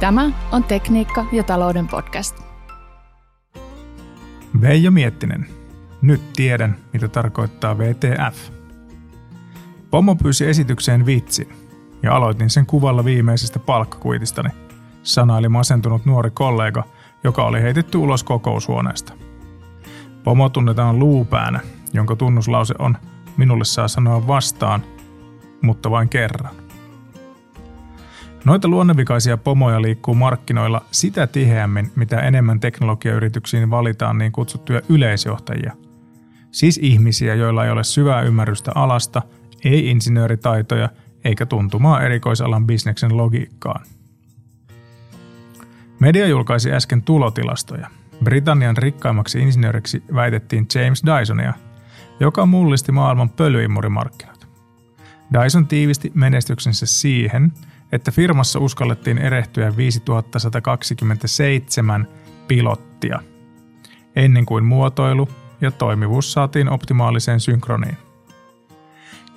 Tämä 0.00 0.30
on 0.52 0.64
Tekniikka 0.64 1.26
ja 1.32 1.42
talouden 1.42 1.88
podcast. 1.88 2.36
Veijo 4.60 4.90
Miettinen. 4.90 5.46
Nyt 6.02 6.32
tiedän, 6.32 6.76
mitä 6.92 7.08
tarkoittaa 7.08 7.78
VTF. 7.78 8.50
Pomo 9.90 10.16
pyysi 10.16 10.46
esitykseen 10.46 11.06
vitsi 11.06 11.48
ja 12.02 12.16
aloitin 12.16 12.50
sen 12.50 12.66
kuvalla 12.66 13.04
viimeisestä 13.04 13.58
palkkakuitistani, 13.58 14.48
sanaili 15.02 15.48
masentunut 15.48 16.04
nuori 16.04 16.30
kollega, 16.30 16.84
joka 17.24 17.44
oli 17.44 17.62
heitetty 17.62 17.98
ulos 17.98 18.24
kokoushuoneesta. 18.24 19.12
Pomo 20.24 20.48
tunnetaan 20.48 20.98
luupäänä, 20.98 21.60
jonka 21.92 22.16
tunnuslause 22.16 22.74
on 22.78 22.96
minulle 23.36 23.64
saa 23.64 23.88
sanoa 23.88 24.26
vastaan, 24.26 24.82
mutta 25.62 25.90
vain 25.90 26.08
kerran. 26.08 26.69
Noita 28.44 28.68
luonnevikaisia 28.68 29.36
pomoja 29.36 29.82
liikkuu 29.82 30.14
markkinoilla 30.14 30.84
sitä 30.90 31.26
tiheämmin, 31.26 31.92
mitä 31.96 32.20
enemmän 32.20 32.60
teknologiayrityksiin 32.60 33.70
valitaan 33.70 34.18
niin 34.18 34.32
kutsuttuja 34.32 34.80
yleisjohtajia. 34.88 35.72
Siis 36.50 36.80
ihmisiä, 36.82 37.34
joilla 37.34 37.64
ei 37.64 37.70
ole 37.70 37.84
syvää 37.84 38.22
ymmärrystä 38.22 38.72
alasta, 38.74 39.22
ei 39.64 39.90
insinööritaitoja 39.90 40.88
eikä 41.24 41.46
tuntumaa 41.46 42.02
erikoisalan 42.02 42.66
bisneksen 42.66 43.16
logiikkaan. 43.16 43.84
Media 45.98 46.26
julkaisi 46.26 46.72
äsken 46.72 47.02
tulotilastoja. 47.02 47.88
Britannian 48.24 48.76
rikkaimmaksi 48.76 49.40
insinööriksi 49.40 50.02
väitettiin 50.14 50.66
James 50.74 51.02
Dysonia, 51.06 51.54
joka 52.20 52.46
mullisti 52.46 52.92
maailman 52.92 53.30
pölyimurimarkkinat. 53.30 54.48
Dyson 55.32 55.66
tiivisti 55.66 56.12
menestyksensä 56.14 56.86
siihen– 56.86 57.52
että 57.92 58.10
firmassa 58.10 58.58
uskallettiin 58.58 59.18
erehtyä 59.18 59.76
5127 59.76 62.08
pilottia, 62.48 63.20
ennen 64.16 64.46
kuin 64.46 64.64
muotoilu 64.64 65.28
ja 65.60 65.70
toimivuus 65.70 66.32
saatiin 66.32 66.68
optimaaliseen 66.68 67.40
synkroniin. 67.40 67.96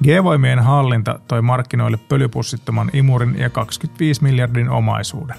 G-voimien 0.03 0.59
hallinta 0.59 1.19
toi 1.27 1.41
markkinoille 1.41 1.97
pölypussittoman 1.97 2.89
imurin 2.93 3.39
ja 3.39 3.49
25 3.49 4.23
miljardin 4.23 4.69
omaisuuden. 4.69 5.37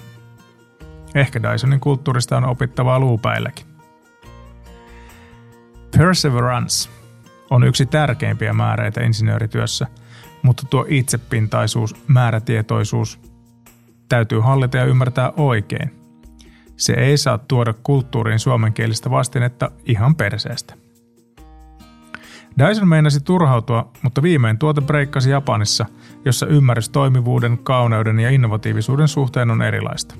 Ehkä 1.15 1.43
Dysonin 1.43 1.79
kulttuurista 1.79 2.37
on 2.37 2.45
opittavaa 2.45 2.99
luupäilläkin. 2.99 3.65
Perseverance 5.97 6.89
on 7.49 7.63
yksi 7.63 7.85
tärkeimpiä 7.85 8.53
määreitä 8.53 9.03
insinöörityössä– 9.03 9.87
mutta 10.45 10.63
tuo 10.69 10.85
itsepintaisuus, 10.87 11.95
määrätietoisuus 12.07 13.19
täytyy 14.09 14.39
hallita 14.39 14.77
ja 14.77 14.85
ymmärtää 14.85 15.33
oikein. 15.37 15.91
Se 16.77 16.93
ei 16.93 17.17
saa 17.17 17.37
tuoda 17.37 17.73
kulttuuriin 17.83 18.39
suomenkielistä 18.39 19.09
vastinetta 19.09 19.71
ihan 19.85 20.15
perseestä. 20.15 20.73
Dyson 22.59 22.87
meinasi 22.87 23.21
turhautua, 23.23 23.91
mutta 24.01 24.21
viimein 24.21 24.57
tuote 24.57 24.81
breikkasi 24.81 25.29
Japanissa, 25.29 25.85
jossa 26.25 26.47
ymmärrys 26.47 26.89
toimivuuden, 26.89 27.57
kauneuden 27.57 28.19
ja 28.19 28.29
innovatiivisuuden 28.29 29.07
suhteen 29.07 29.51
on 29.51 29.61
erilaista. 29.61 30.15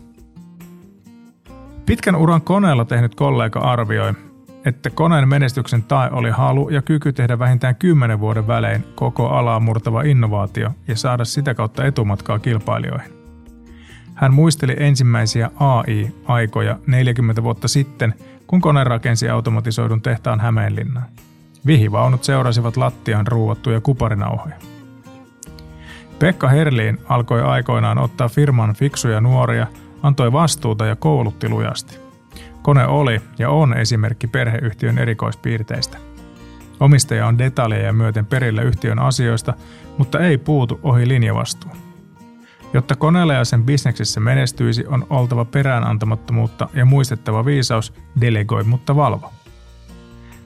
Pitkän 1.86 2.16
uran 2.16 2.42
koneella 2.42 2.86
tehnyt 2.86 3.16
kollega 3.16 3.60
arvioi, 3.60 4.14
että 4.66 4.90
koneen 4.90 5.30
menestyksen 5.30 5.84
tae 5.84 6.10
oli 6.12 6.30
halu 6.30 6.70
ja 6.70 6.82
kyky 6.82 7.14
tehdä 7.14 7.40
vähintään 7.40 7.76
10 7.76 8.20
vuoden 8.20 8.48
välein 8.48 8.84
koko 8.96 9.28
alaa 9.28 9.60
murtava 9.60 10.02
innovaatio 10.02 10.72
ja 10.88 10.96
saada 10.96 11.26
sitä 11.26 11.54
kautta 11.54 11.86
etumatkaa 11.86 12.40
kilpailijoihin. 12.40 13.14
Hän 14.16 14.34
muisteli 14.34 14.76
ensimmäisiä 14.80 15.52
AI-aikoja 15.60 16.80
40 16.88 17.44
vuotta 17.44 17.68
sitten, 17.68 18.14
kun 18.48 18.62
kone 18.62 18.84
rakensi 18.84 19.30
automatisoidun 19.30 20.02
tehtaan 20.02 20.40
Hämeenlinnaan. 20.40 21.08
Vihivaunut 21.66 22.24
seurasivat 22.24 22.78
lattiaan 22.78 23.28
ruuvattuja 23.28 23.82
kuparinauhoja. 23.82 24.56
Pekka 26.20 26.48
Herliin 26.48 26.98
alkoi 27.10 27.42
aikoinaan 27.42 27.98
ottaa 27.98 28.30
firman 28.30 28.74
fiksuja 28.74 29.22
nuoria, 29.22 29.68
antoi 30.04 30.32
vastuuta 30.32 30.86
ja 30.86 30.96
koulutti 30.96 31.50
lujasti. 31.50 32.05
Kone 32.66 32.88
oli 32.88 33.22
ja 33.40 33.50
on 33.50 33.78
esimerkki 33.78 34.28
perheyhtiön 34.28 34.98
erikoispiirteistä. 34.98 35.98
Omistaja 36.80 37.28
on 37.28 37.38
detaljeja 37.38 37.94
myöten 37.94 38.26
perillä 38.26 38.62
yhtiön 38.62 39.00
asioista, 39.00 39.54
mutta 39.98 40.20
ei 40.20 40.38
puutu 40.38 40.80
ohi 40.84 41.08
linjavastuu. 41.08 41.72
Jotta 42.74 42.96
koneella 42.96 43.34
ja 43.34 43.46
sen 43.46 43.64
bisneksessä 43.64 44.20
menestyisi, 44.20 44.86
on 44.88 45.08
oltava 45.10 45.46
peräänantamattomuutta 45.46 46.70
ja 46.74 46.86
muistettava 46.86 47.46
viisaus 47.46 47.94
delegoi, 48.22 48.64
mutta 48.64 48.96
valvo. 48.96 49.34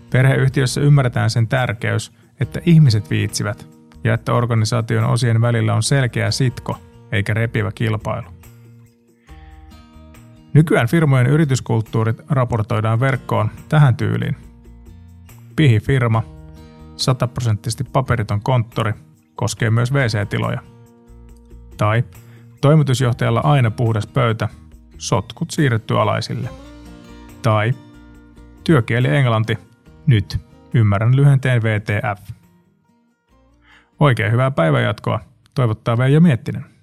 Perheyhtiössä 0.10 0.82
ymmärretään 0.82 1.30
sen 1.30 1.48
tärkeys, 1.48 2.12
että 2.40 2.60
ihmiset 2.66 3.10
viitsivät 3.10 3.68
ja 4.04 4.14
että 4.14 4.34
organisaation 4.34 5.04
osien 5.04 5.42
välillä 5.42 5.74
on 5.74 5.84
selkeä 5.84 6.32
sitko 6.32 6.78
eikä 7.12 7.34
repivä 7.34 7.72
kilpailu. 7.72 8.39
Nykyään 10.54 10.88
firmojen 10.88 11.28
yrityskulttuurit 11.28 12.22
raportoidaan 12.30 13.00
verkkoon 13.00 13.50
tähän 13.70 13.96
tyyliin. 13.96 14.36
Pihi 15.56 15.80
firma, 15.80 16.24
sataprosenttisesti 16.96 17.84
paperiton 17.84 18.42
konttori, 18.42 18.94
koskee 19.36 19.70
myös 19.70 19.94
WC-tiloja. 19.94 20.62
Tai 21.78 22.04
toimitusjohtajalla 22.62 23.40
aina 23.44 23.72
puhdas 23.72 24.08
pöytä, 24.08 24.50
sotkut 24.98 25.52
siirretty 25.52 25.98
alaisille. 25.98 26.50
Tai 27.42 27.74
työkieli 28.64 29.08
englanti, 29.08 29.58
nyt, 30.06 30.38
ymmärrän 30.74 31.16
lyhenteen 31.16 31.64
VTF. 31.64 32.30
Oikein 34.00 34.32
hyvää 34.32 34.52
päivänjatkoa, 34.52 35.20
toivottaa 35.56 35.98
Veijo 35.98 36.20
Miettinen. 36.20 36.79